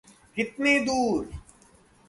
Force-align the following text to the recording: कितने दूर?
कितने 0.37 0.79
दूर? 0.79 1.29